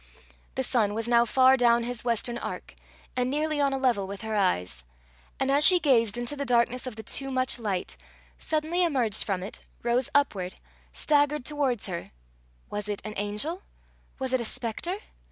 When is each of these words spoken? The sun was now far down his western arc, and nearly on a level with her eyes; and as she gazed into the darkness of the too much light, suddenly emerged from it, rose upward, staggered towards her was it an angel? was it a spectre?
The 0.55 0.63
sun 0.63 0.95
was 0.95 1.07
now 1.07 1.25
far 1.25 1.55
down 1.55 1.83
his 1.83 2.03
western 2.03 2.39
arc, 2.39 2.73
and 3.15 3.29
nearly 3.29 3.61
on 3.61 3.71
a 3.71 3.77
level 3.77 4.07
with 4.07 4.21
her 4.21 4.35
eyes; 4.35 4.83
and 5.39 5.51
as 5.51 5.63
she 5.63 5.79
gazed 5.79 6.17
into 6.17 6.35
the 6.35 6.43
darkness 6.43 6.87
of 6.87 6.95
the 6.95 7.03
too 7.03 7.29
much 7.29 7.59
light, 7.59 7.95
suddenly 8.39 8.83
emerged 8.83 9.23
from 9.23 9.43
it, 9.43 9.63
rose 9.83 10.09
upward, 10.15 10.55
staggered 10.91 11.45
towards 11.45 11.85
her 11.85 12.09
was 12.71 12.89
it 12.89 13.03
an 13.05 13.13
angel? 13.15 13.61
was 14.17 14.33
it 14.33 14.41
a 14.41 14.43
spectre? 14.43 14.97